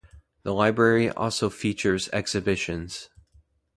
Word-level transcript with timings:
The 0.41 0.51
Library 0.51 1.11
also 1.11 1.51
features 1.51 2.09
exhibitions. 2.11 3.09